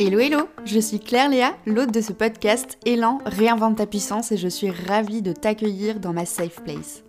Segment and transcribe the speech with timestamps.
[0.00, 4.36] Hello hello, je suis Claire Léa, l'hôte de ce podcast Élan réinvente ta puissance et
[4.36, 7.04] je suis ravie de t'accueillir dans ma safe place.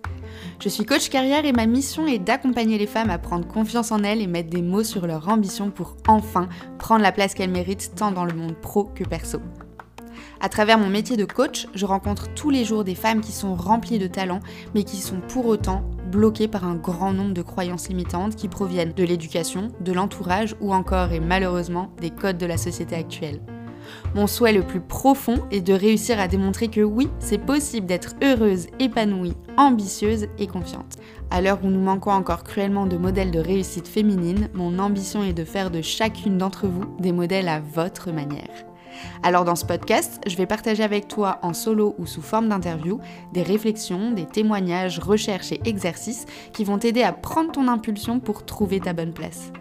[0.60, 4.04] Je suis coach carrière et ma mission est d'accompagner les femmes à prendre confiance en
[4.04, 6.48] elles et mettre des mots sur leur ambition pour enfin
[6.78, 9.40] prendre la place qu'elles méritent tant dans le monde pro que perso.
[10.44, 13.56] À travers mon métier de coach, je rencontre tous les jours des femmes qui sont
[13.56, 14.40] remplies de talent,
[14.74, 18.94] mais qui sont pour autant bloquées par un grand nombre de croyances limitantes qui proviennent
[18.94, 23.42] de l'éducation, de l'entourage ou encore et malheureusement des codes de la société actuelle.
[24.14, 28.16] Mon souhait le plus profond est de réussir à démontrer que oui, c'est possible d'être
[28.22, 30.98] heureuse, épanouie, ambitieuse et confiante.
[31.30, 35.34] À l'heure où nous manquons encore cruellement de modèles de réussite féminine, mon ambition est
[35.34, 38.71] de faire de chacune d'entre vous des modèles à votre manière.
[39.24, 43.00] Alors dans ce podcast, je vais partager avec toi en solo ou sous forme d'interview
[43.34, 48.46] des réflexions, des témoignages, recherches et exercices qui vont t'aider à prendre ton impulsion pour
[48.46, 49.52] trouver ta bonne place.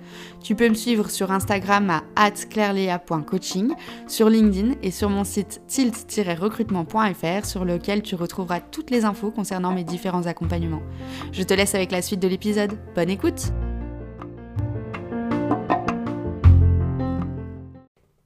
[0.42, 3.74] Tu peux me suivre sur Instagram à atclairlea.coaching,
[4.06, 9.72] sur LinkedIn et sur mon site tilt-recrutement.fr sur lequel tu retrouveras toutes les infos concernant
[9.72, 10.82] mes différents accompagnements.
[11.32, 12.72] Je te laisse avec la suite de l'épisode.
[12.94, 13.52] Bonne écoute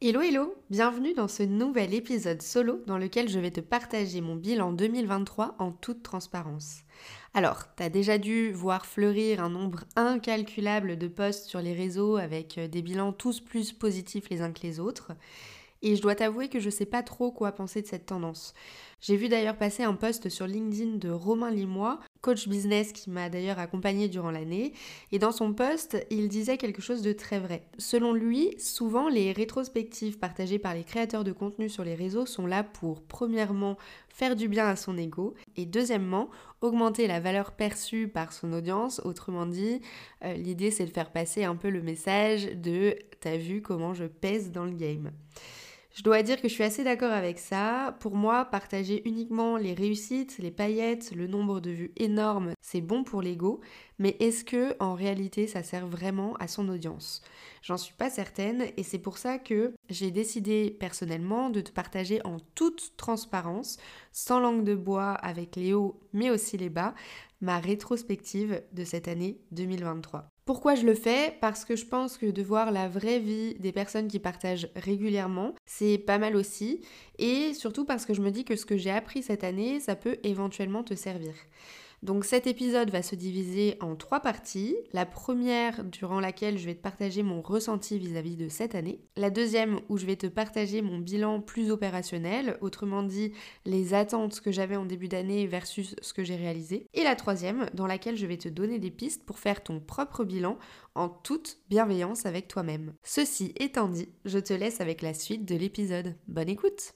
[0.06, 4.36] Hello hello, bienvenue dans ce nouvel épisode solo dans lequel je vais te partager mon
[4.36, 6.80] bilan 2023 en toute transparence.
[7.32, 12.58] Alors, t'as déjà dû voir fleurir un nombre incalculable de posts sur les réseaux avec
[12.58, 15.12] euh, des bilans tous plus positifs les uns que les autres.
[15.80, 18.52] Et je dois t'avouer que je sais pas trop quoi penser de cette tendance.
[19.00, 23.28] J'ai vu d'ailleurs passer un post sur LinkedIn de Romain Limois, coach business qui m'a
[23.28, 24.72] d'ailleurs accompagné durant l'année,
[25.12, 27.66] et dans son post, il disait quelque chose de très vrai.
[27.76, 32.46] Selon lui, souvent les rétrospectives partagées par les créateurs de contenu sur les réseaux sont
[32.46, 33.76] là pour, premièrement,
[34.08, 36.30] faire du bien à son ego, et deuxièmement,
[36.62, 39.02] augmenter la valeur perçue par son audience.
[39.04, 39.82] Autrement dit,
[40.24, 44.06] euh, l'idée c'est de faire passer un peu le message de t'as vu comment je
[44.06, 45.10] pèse dans le game.
[45.94, 47.96] Je dois dire que je suis assez d'accord avec ça.
[48.00, 53.04] Pour moi, partager uniquement les réussites, les paillettes, le nombre de vues énorme, c'est bon
[53.04, 53.60] pour l'ego,
[54.00, 57.22] mais est-ce que en réalité ça sert vraiment à son audience?
[57.62, 62.20] J'en suis pas certaine et c'est pour ça que j'ai décidé personnellement de te partager
[62.26, 63.76] en toute transparence,
[64.10, 66.94] sans langue de bois avec les hauts mais aussi les bas,
[67.40, 70.33] ma rétrospective de cette année 2023.
[70.44, 71.34] Pourquoi je le fais?
[71.40, 75.54] Parce que je pense que de voir la vraie vie des personnes qui partagent régulièrement,
[75.64, 76.82] c'est pas mal aussi.
[77.18, 79.96] Et surtout parce que je me dis que ce que j'ai appris cette année, ça
[79.96, 81.32] peut éventuellement te servir.
[82.04, 84.76] Donc cet épisode va se diviser en trois parties.
[84.92, 89.00] La première durant laquelle je vais te partager mon ressenti vis-à-vis de cette année.
[89.16, 93.32] La deuxième où je vais te partager mon bilan plus opérationnel, autrement dit
[93.64, 96.86] les attentes que j'avais en début d'année versus ce que j'ai réalisé.
[96.92, 100.24] Et la troisième dans laquelle je vais te donner des pistes pour faire ton propre
[100.24, 100.58] bilan
[100.94, 102.92] en toute bienveillance avec toi-même.
[103.02, 106.14] Ceci étant dit, je te laisse avec la suite de l'épisode.
[106.28, 106.92] Bonne écoute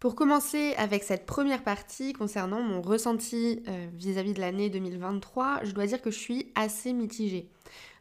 [0.00, 5.72] Pour commencer avec cette première partie concernant mon ressenti euh, vis-à-vis de l'année 2023, je
[5.72, 7.50] dois dire que je suis assez mitigée.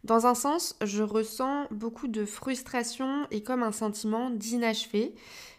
[0.03, 5.16] Dans un sens, je ressens beaucoup de frustration et comme un sentiment d'inachevé,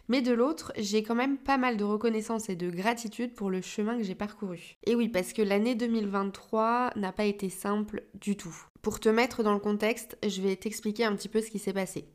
[0.07, 3.61] mais de l'autre, j'ai quand même pas mal de reconnaissance et de gratitude pour le
[3.61, 4.77] chemin que j'ai parcouru.
[4.85, 8.55] Et oui, parce que l'année 2023 n'a pas été simple du tout.
[8.81, 11.73] Pour te mettre dans le contexte, je vais t'expliquer un petit peu ce qui s'est
[11.73, 12.05] passé.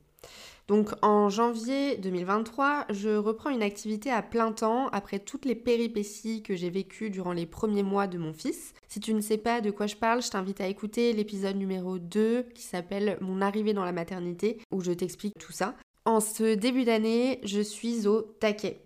[0.67, 6.43] Donc en janvier 2023, je reprends une activité à plein temps après toutes les péripéties
[6.43, 8.73] que j'ai vécues durant les premiers mois de mon fils.
[8.89, 11.99] Si tu ne sais pas de quoi je parle, je t'invite à écouter l'épisode numéro
[11.99, 15.75] 2 qui s'appelle Mon arrivée dans la maternité où je t'explique tout ça.
[16.07, 18.84] En ce début d'année, je suis au taquet.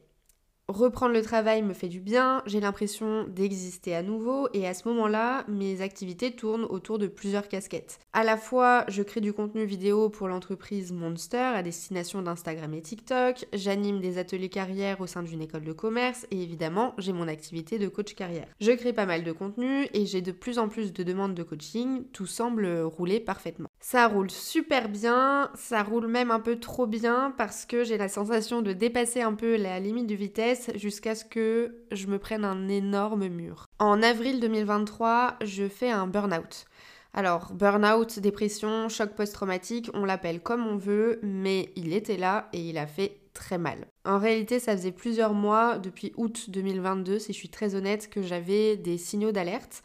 [0.70, 4.86] Reprendre le travail me fait du bien, j'ai l'impression d'exister à nouveau et à ce
[4.88, 8.00] moment-là, mes activités tournent autour de plusieurs casquettes.
[8.12, 12.82] À la fois, je crée du contenu vidéo pour l'entreprise Monster à destination d'Instagram et
[12.82, 17.28] TikTok, j'anime des ateliers carrière au sein d'une école de commerce et évidemment, j'ai mon
[17.28, 18.48] activité de coach carrière.
[18.60, 21.44] Je crée pas mal de contenu et j'ai de plus en plus de demandes de
[21.44, 23.70] coaching, tout semble rouler parfaitement.
[23.80, 28.10] Ça roule super bien, ça roule même un peu trop bien parce que j'ai la
[28.10, 32.44] sensation de dépasser un peu la limite de vitesse jusqu'à ce que je me prenne
[32.44, 33.66] un énorme mur.
[33.78, 36.66] En avril 2023, je fais un burn-out.
[37.14, 42.60] Alors, burn-out, dépression, choc post-traumatique, on l'appelle comme on veut, mais il était là et
[42.60, 43.86] il a fait très mal.
[44.04, 48.22] En réalité, ça faisait plusieurs mois, depuis août 2022, si je suis très honnête, que
[48.22, 49.82] j'avais des signaux d'alerte.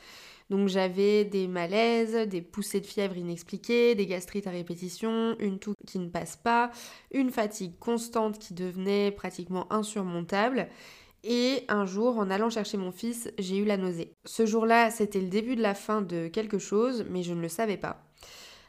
[0.50, 5.74] Donc j'avais des malaises, des poussées de fièvre inexpliquées, des gastrites à répétition, une toux
[5.88, 6.72] qui ne passe pas,
[7.12, 10.68] une fatigue constante qui devenait pratiquement insurmontable.
[11.24, 14.13] Et un jour, en allant chercher mon fils, j'ai eu la nausée.
[14.25, 17.48] Ce jour-là, c'était le début de la fin de quelque chose, mais je ne le
[17.48, 18.04] savais pas.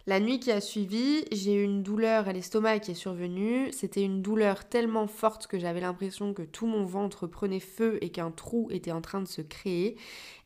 [0.06, 3.72] La nuit qui a suivi, j'ai eu une douleur à l'estomac qui est survenue.
[3.72, 8.10] C'était une douleur tellement forte que j'avais l'impression que tout mon ventre prenait feu et
[8.10, 9.96] qu'un trou était en train de se créer.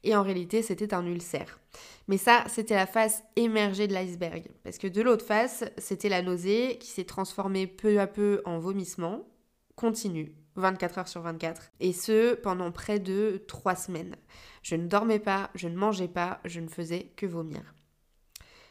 [0.04, 1.58] Et en réalité, c'était un ulcère.
[2.06, 4.48] Mais ça, c'était la face émergée de l'iceberg.
[4.62, 8.60] Parce que de l'autre face, c'était la nausée qui s'est transformée peu à peu en
[8.60, 9.26] vomissement
[9.74, 11.72] continu, 24 heures sur 24.
[11.80, 14.14] Et ce, pendant près de 3 semaines.
[14.62, 17.74] Je ne dormais pas, je ne mangeais pas, je ne faisais que vomir.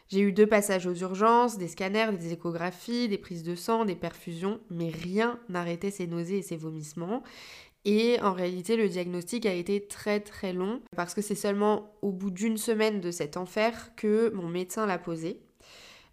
[0.09, 3.95] J'ai eu deux passages aux urgences, des scanners, des échographies, des prises de sang, des
[3.95, 7.23] perfusions, mais rien n'arrêtait ces nausées et ces vomissements.
[7.83, 12.11] Et en réalité, le diagnostic a été très très long parce que c'est seulement au
[12.11, 15.41] bout d'une semaine de cet enfer que mon médecin l'a posé.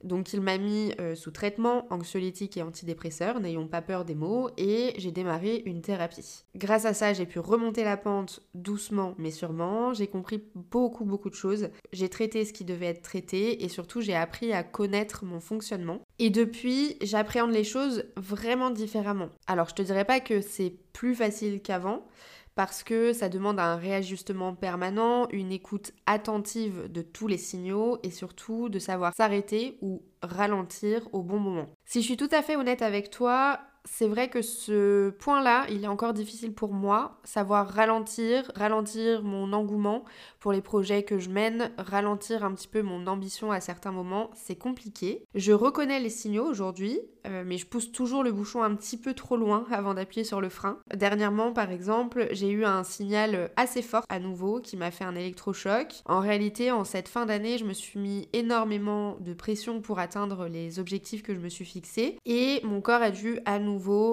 [0.04, 4.50] Donc il m'a mis euh, sous traitement anxiolytique et antidépresseur, n'ayons pas peur des mots,
[4.56, 6.44] et j'ai démarré une thérapie.
[6.54, 11.30] Grâce à ça, j'ai pu remonter la pente doucement mais sûrement, j'ai compris beaucoup beaucoup
[11.30, 15.24] de choses, j'ai traité ce qui devait être traité et surtout j'ai appris à connaître
[15.24, 16.00] mon fonctionnement.
[16.18, 19.30] Et depuis, j'appréhende les choses vraiment différemment.
[19.46, 22.06] Alors je te dirais pas que c'est plus facile qu'avant,
[22.54, 28.10] parce que ça demande un réajustement permanent, une écoute attentive de tous les signaux et
[28.10, 31.68] surtout de savoir s'arrêter ou ralentir au bon moment.
[31.84, 35.84] Si je suis tout à fait honnête avec toi, c'est vrai que ce point-là, il
[35.84, 40.04] est encore difficile pour moi, savoir ralentir, ralentir mon engouement
[40.40, 44.30] pour les projets que je mène, ralentir un petit peu mon ambition à certains moments,
[44.34, 45.24] c'est compliqué.
[45.34, 49.14] Je reconnais les signaux aujourd'hui, euh, mais je pousse toujours le bouchon un petit peu
[49.14, 50.78] trop loin avant d'appuyer sur le frein.
[50.94, 55.14] Dernièrement, par exemple, j'ai eu un signal assez fort à nouveau qui m'a fait un
[55.14, 56.02] électrochoc.
[56.06, 60.46] En réalité, en cette fin d'année, je me suis mis énormément de pression pour atteindre
[60.46, 63.58] les objectifs que je me suis fixés et mon corps a dû à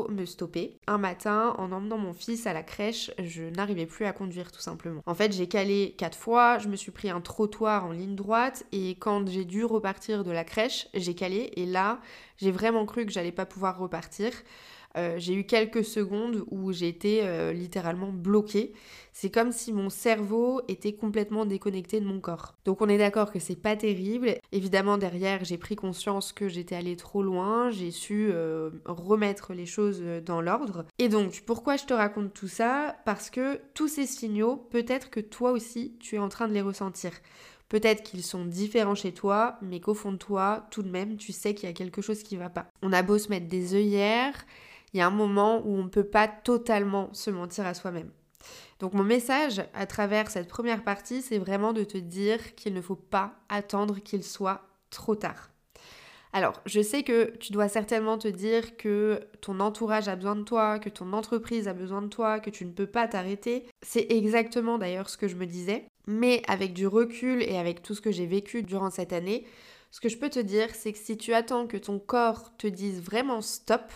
[0.09, 0.77] me stopper.
[0.87, 4.61] Un matin, en emmenant mon fils à la crèche, je n'arrivais plus à conduire tout
[4.61, 5.01] simplement.
[5.05, 8.63] En fait, j'ai calé quatre fois, je me suis pris un trottoir en ligne droite
[8.71, 11.99] et quand j'ai dû repartir de la crèche, j'ai calé et là,
[12.37, 14.31] j'ai vraiment cru que j'allais pas pouvoir repartir.
[14.97, 18.73] Euh, j'ai eu quelques secondes où j'ai été euh, littéralement bloquée.
[19.13, 22.55] C'est comme si mon cerveau était complètement déconnecté de mon corps.
[22.65, 24.35] Donc on est d'accord que c'est pas terrible.
[24.51, 29.65] Évidemment derrière j'ai pris conscience que j'étais allée trop loin, j'ai su euh, remettre les
[29.65, 30.85] choses dans l'ordre.
[30.97, 32.95] Et donc pourquoi je te raconte tout ça?
[33.05, 36.61] Parce que tous ces signaux, peut-être que toi aussi tu es en train de les
[36.61, 37.11] ressentir.
[37.71, 41.31] Peut-être qu'ils sont différents chez toi, mais qu'au fond de toi, tout de même, tu
[41.31, 42.67] sais qu'il y a quelque chose qui va pas.
[42.81, 44.45] On a beau se mettre des œillères,
[44.93, 48.11] il y a un moment où on ne peut pas totalement se mentir à soi-même.
[48.79, 52.81] Donc mon message à travers cette première partie, c'est vraiment de te dire qu'il ne
[52.81, 55.51] faut pas attendre qu'il soit trop tard.
[56.33, 60.43] Alors, je sais que tu dois certainement te dire que ton entourage a besoin de
[60.43, 63.65] toi, que ton entreprise a besoin de toi, que tu ne peux pas t'arrêter.
[63.81, 65.85] C'est exactement d'ailleurs ce que je me disais.
[66.07, 69.45] Mais avec du recul et avec tout ce que j'ai vécu durant cette année,
[69.91, 72.67] ce que je peux te dire, c'est que si tu attends que ton corps te
[72.67, 73.91] dise vraiment stop,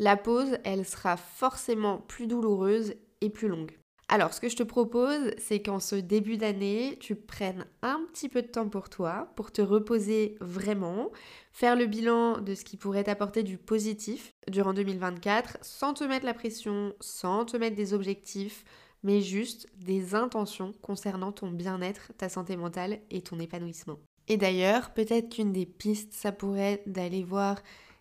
[0.00, 3.76] la pause, elle sera forcément plus douloureuse et plus longue.
[4.08, 8.30] Alors, ce que je te propose, c'est qu'en ce début d'année, tu prennes un petit
[8.30, 11.10] peu de temps pour toi, pour te reposer vraiment,
[11.52, 16.24] faire le bilan de ce qui pourrait t'apporter du positif durant 2024, sans te mettre
[16.24, 18.64] la pression, sans te mettre des objectifs,
[19.02, 23.98] mais juste des intentions concernant ton bien-être, ta santé mentale et ton épanouissement.
[24.28, 27.58] Et d'ailleurs, peut-être qu'une des pistes, ça pourrait d'aller voir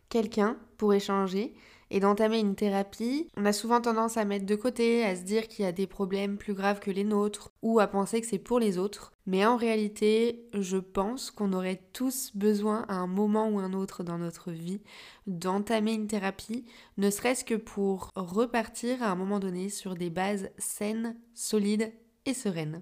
[0.07, 1.53] quelqu'un pour échanger
[1.91, 5.47] et d'entamer une thérapie, on a souvent tendance à mettre de côté, à se dire
[5.47, 8.37] qu'il y a des problèmes plus graves que les nôtres, ou à penser que c'est
[8.37, 9.13] pour les autres.
[9.25, 14.03] Mais en réalité, je pense qu'on aurait tous besoin à un moment ou un autre
[14.03, 14.81] dans notre vie
[15.27, 16.65] d'entamer une thérapie,
[16.97, 21.93] ne serait-ce que pour repartir à un moment donné sur des bases saines, solides
[22.25, 22.81] et sereines.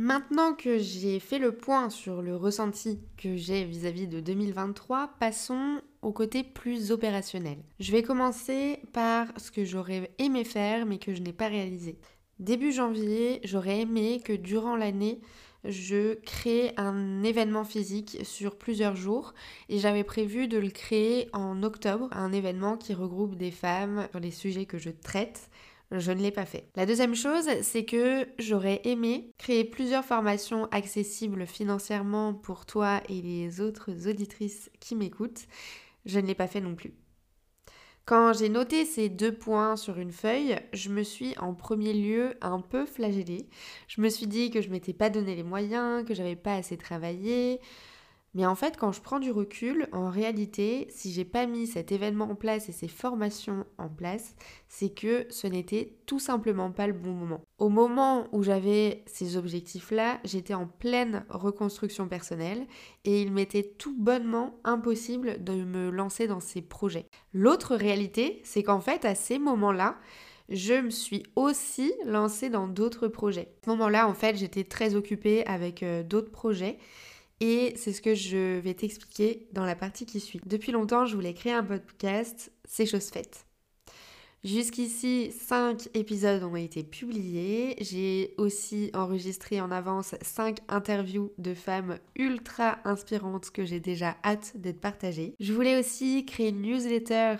[0.00, 5.80] Maintenant que j'ai fait le point sur le ressenti que j'ai vis-à-vis de 2023, passons
[6.02, 7.58] au côté plus opérationnel.
[7.80, 11.98] Je vais commencer par ce que j'aurais aimé faire mais que je n'ai pas réalisé.
[12.38, 15.20] Début janvier, j'aurais aimé que durant l'année,
[15.64, 19.34] je crée un événement physique sur plusieurs jours
[19.68, 24.20] et j'avais prévu de le créer en octobre, un événement qui regroupe des femmes sur
[24.20, 25.50] les sujets que je traite
[25.90, 26.68] je ne l'ai pas fait.
[26.76, 33.22] La deuxième chose, c'est que j'aurais aimé créer plusieurs formations accessibles financièrement pour toi et
[33.22, 35.46] les autres auditrices qui m'écoutent.
[36.04, 36.94] Je ne l'ai pas fait non plus.
[38.04, 42.34] Quand j'ai noté ces deux points sur une feuille, je me suis en premier lieu
[42.40, 43.48] un peu flagellée.
[43.86, 46.78] Je me suis dit que je m'étais pas donné les moyens, que j'avais pas assez
[46.78, 47.60] travaillé.
[48.34, 51.92] Mais en fait, quand je prends du recul, en réalité, si j'ai pas mis cet
[51.92, 54.34] événement en place et ces formations en place,
[54.68, 57.40] c'est que ce n'était tout simplement pas le bon moment.
[57.58, 62.66] Au moment où j'avais ces objectifs-là, j'étais en pleine reconstruction personnelle
[63.04, 67.06] et il m'était tout bonnement impossible de me lancer dans ces projets.
[67.32, 69.96] L'autre réalité, c'est qu'en fait, à ces moments-là,
[70.48, 73.48] je me suis aussi lancée dans d'autres projets.
[73.62, 76.78] À ce moment-là, en fait, j'étais très occupée avec euh, d'autres projets
[77.40, 80.40] et c'est ce que je vais t'expliquer dans la partie qui suit.
[80.46, 83.44] Depuis longtemps, je voulais créer un podcast, c'est chose faite.
[84.44, 87.74] Jusqu'ici, 5 épisodes ont été publiés.
[87.80, 94.52] J'ai aussi enregistré en avance 5 interviews de femmes ultra inspirantes que j'ai déjà hâte
[94.54, 95.34] d'être partagées.
[95.40, 97.36] Je voulais aussi créer une newsletter,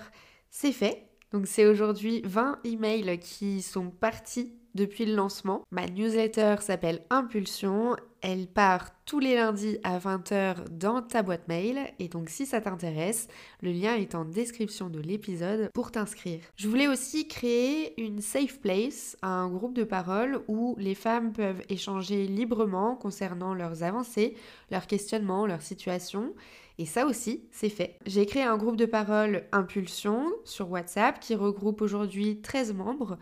[0.51, 1.05] c'est fait.
[1.33, 5.65] Donc c'est aujourd'hui 20 emails qui sont partis depuis le lancement.
[5.73, 7.97] Ma newsletter s'appelle Impulsion.
[8.21, 11.79] Elle part tous les lundis à 20h dans ta boîte mail.
[11.99, 13.29] Et donc si ça t'intéresse,
[13.61, 16.41] le lien est en description de l'épisode pour t'inscrire.
[16.57, 21.63] Je voulais aussi créer une safe place, un groupe de parole où les femmes peuvent
[21.69, 24.37] échanger librement concernant leurs avancées,
[24.71, 26.35] leurs questionnements, leurs situations.
[26.81, 27.99] Et ça aussi, c'est fait.
[28.07, 33.19] J'ai créé un groupe de parole Impulsion sur WhatsApp qui regroupe aujourd'hui 13 membres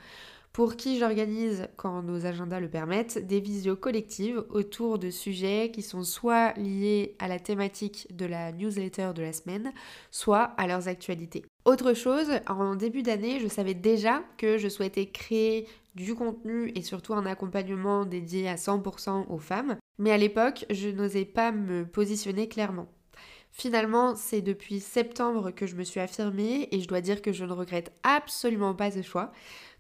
[0.57, 5.83] pour qui j'organise, quand nos agendas le permettent, des visios collectives autour de sujets qui
[5.83, 9.71] sont soit liés à la thématique de la newsletter de la semaine,
[10.11, 11.45] soit à leurs actualités.
[11.67, 16.81] Autre chose, en début d'année, je savais déjà que je souhaitais créer du contenu et
[16.81, 21.85] surtout un accompagnement dédié à 100% aux femmes, mais à l'époque, je n'osais pas me
[21.85, 22.89] positionner clairement.
[23.53, 27.45] Finalement, c'est depuis septembre que je me suis affirmée et je dois dire que je
[27.45, 29.33] ne regrette absolument pas ce choix.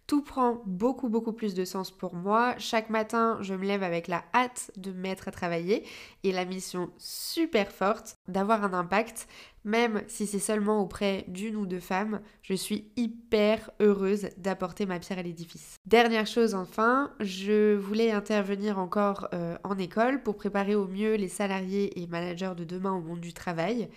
[0.06, 2.54] Tout prend beaucoup beaucoup plus de sens pour moi.
[2.58, 5.84] Chaque matin, je me lève avec la hâte de me mettre à travailler
[6.22, 9.26] et la mission super forte d'avoir un impact,
[9.66, 12.20] même si c'est seulement auprès d'une ou deux femmes.
[12.40, 15.74] Je suis hyper heureuse d'apporter ma pierre à l'édifice.
[15.84, 21.28] Dernière chose enfin, je voulais intervenir encore euh, en école pour préparer au mieux les
[21.28, 23.88] salariés et managers de demain au monde du travail.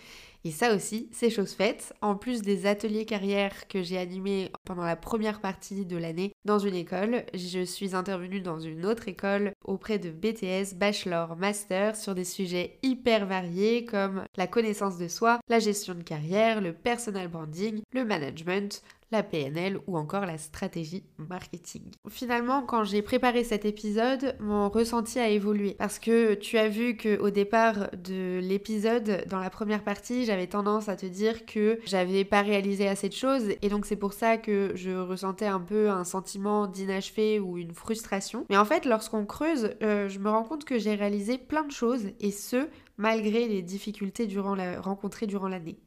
[0.46, 1.94] Et ça aussi, c'est chose faite.
[2.02, 6.60] En plus des ateliers carrière que j'ai animés pendant la première partie de l'année dans
[6.60, 12.16] une école, je suis intervenue dans une autre école auprès de BTS, Bachelor, Master sur
[12.16, 17.28] des sujets hyper variés comme la connaissance de soi, la gestion de carrière, le personal
[17.28, 21.84] branding, le management, la PNL ou encore la stratégie marketing.
[22.10, 26.96] Finalement, quand j'ai préparé cet épisode, mon ressenti a évolué parce que tu as vu
[26.96, 31.80] que au départ de l'épisode, dans la première partie, j'avais tendance à te dire que
[31.86, 35.60] j'avais pas réalisé assez de choses et donc c'est pour ça que je ressentais un
[35.60, 38.46] peu un sentiment d'inachevé ou une frustration.
[38.50, 41.72] Mais en fait, lorsqu'on creuse, euh, je me rends compte que j'ai réalisé plein de
[41.72, 42.68] choses et ce
[43.00, 44.30] malgré les difficultés
[44.78, 45.80] rencontrées durant l'année.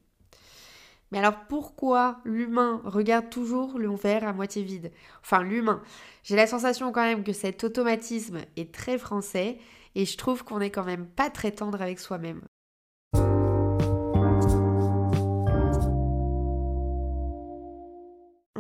[1.13, 4.91] Mais alors pourquoi l'humain regarde toujours le verre à moitié vide?
[5.21, 5.83] Enfin l'humain.
[6.25, 9.59] J'ai la sensation quand même que cet automatisme est très français
[9.95, 12.41] et je trouve qu'on est quand même pas très tendre avec soi-même.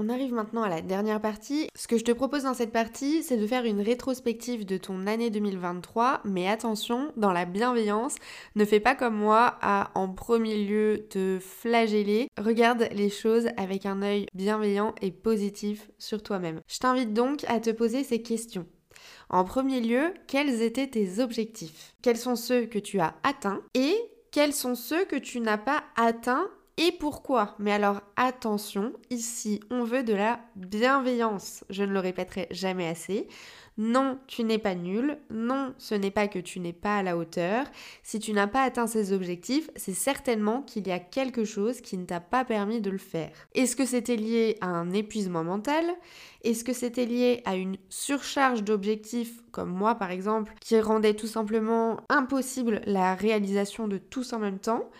[0.05, 1.69] On arrive maintenant à la dernière partie.
[1.77, 5.07] Ce que je te propose dans cette partie, c'est de faire une rétrospective de ton
[5.07, 8.17] année 2023, mais attention, dans la bienveillance,
[8.57, 12.27] ne fais pas comme moi à en premier lieu te flageller.
[12.37, 16.63] Regarde les choses avec un œil bienveillant et positif sur toi-même.
[16.67, 18.67] Je t'invite donc à te poser ces questions.
[19.29, 21.95] En premier lieu, quels étaient tes objectifs?
[22.03, 23.63] Quels sont ceux que tu as atteints?
[23.75, 23.95] Et
[24.33, 27.55] quels sont ceux que tu n'as pas atteints et pourquoi?
[27.59, 31.64] Mais alors attention, ici on veut de la bienveillance.
[31.71, 33.29] Je ne le répéterai jamais assez.
[33.79, 35.19] Non, tu n'es pas nul.
[35.31, 37.64] Non, ce n'est pas que tu n'es pas à la hauteur.
[38.02, 41.97] Si tu n'as pas atteint ces objectifs, c'est certainement qu'il y a quelque chose qui
[41.97, 43.33] ne t'a pas permis de le faire.
[43.55, 45.87] Est-ce que c'était lié à un épuisement mental?
[46.45, 51.26] Est-ce que c'était lié à une surcharge d'objectifs, comme moi par exemple, qui rendait tout
[51.26, 54.91] simplement impossible la réalisation de tous en même temps?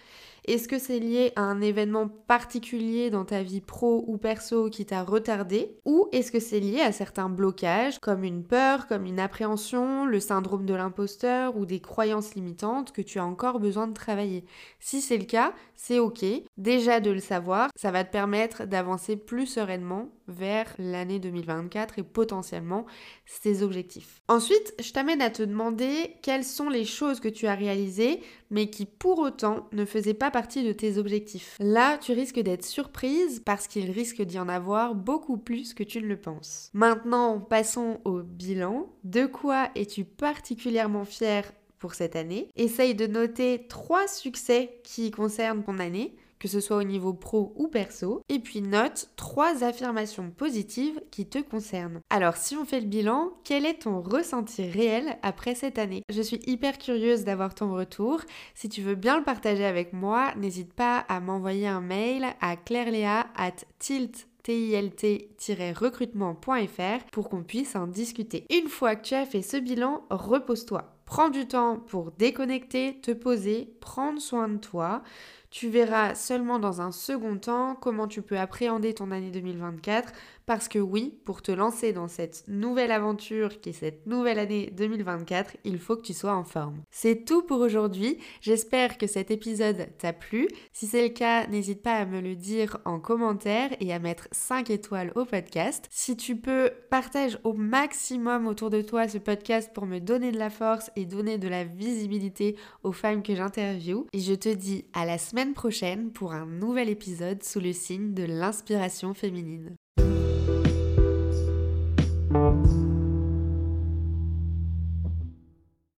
[0.45, 4.85] Est-ce que c'est lié à un événement particulier dans ta vie pro ou perso qui
[4.85, 9.21] t'a retardé Ou est-ce que c'est lié à certains blocages comme une peur, comme une
[9.21, 13.95] appréhension, le syndrome de l'imposteur ou des croyances limitantes que tu as encore besoin de
[13.95, 14.45] travailler?
[14.81, 16.25] Si c'est le cas, c'est ok.
[16.57, 22.03] Déjà de le savoir, ça va te permettre d'avancer plus sereinement vers l'année 2024 et
[22.03, 22.87] potentiellement
[23.27, 24.23] ses objectifs.
[24.29, 28.21] Ensuite, je t'amène à te demander quelles sont les choses que tu as réalisées
[28.53, 31.57] mais qui pour autant ne faisaient pas partie de tes objectifs.
[31.59, 36.03] Là, tu risques d'être surprise parce qu'il risque d'y en avoir beaucoup plus que tu
[36.03, 36.71] ne le penses.
[36.75, 38.93] Maintenant, passons au bilan.
[39.05, 42.49] De quoi es-tu particulièrement fier pour cette année?
[42.55, 47.53] Essaye de noter trois succès qui concernent ton année que ce soit au niveau pro
[47.55, 48.21] ou perso.
[48.29, 52.01] Et puis note trois affirmations positives qui te concernent.
[52.11, 56.03] Alors si on fait le bilan, quel est ton ressenti réel après cette année?
[56.09, 58.23] Je suis hyper curieuse d'avoir ton retour.
[58.57, 62.57] Si tu veux bien le partager avec moi, n'hésite pas à m'envoyer un mail à
[62.57, 68.45] clairelea at tilt tilt-recrutement.fr pour qu'on puisse en discuter.
[68.51, 70.89] Une fois que tu as fait ce bilan, repose-toi.
[71.05, 75.05] Prends du temps pour déconnecter, te poser, prendre soin de toi.
[75.53, 80.15] Tu verras seulement dans un second temps comment tu peux appréhender ton année 2024
[80.47, 84.73] parce que oui, pour te lancer dans cette nouvelle aventure qui est cette nouvelle année
[84.77, 86.83] 2024, il faut que tu sois en forme.
[86.91, 88.19] C'est tout pour aujourd'hui.
[88.41, 90.49] J'espère que cet épisode t'a plu.
[90.73, 94.29] Si c'est le cas, n'hésite pas à me le dire en commentaire et à mettre
[94.33, 95.87] 5 étoiles au podcast.
[95.91, 100.39] Si tu peux, partage au maximum autour de toi ce podcast pour me donner de
[100.39, 104.07] la force et donner de la visibilité aux femmes que j'interviewe.
[104.13, 105.19] Et je te dis à la
[105.51, 109.77] prochaine pour un nouvel épisode sous le signe de l'inspiration féminine.